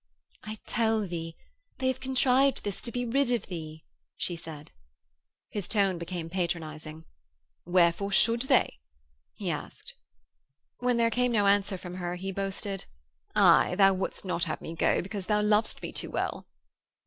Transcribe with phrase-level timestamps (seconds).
[0.43, 1.37] 'I tell thee
[1.77, 3.85] they have contrived this to be rid of thee,'
[4.17, 4.71] she said.
[5.51, 7.05] His tone became patronising.
[7.65, 8.79] 'Wherefore should they?'
[9.35, 9.93] he asked.
[10.79, 12.85] When there came no answer from her he boasted,
[13.35, 16.47] 'Aye, thou wouldst not have me go because thou lovest me too well.'